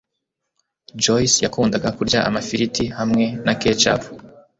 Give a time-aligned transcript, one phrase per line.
[1.03, 4.01] Joyce yakundaga kurya amafiriti hamwe na ketchup.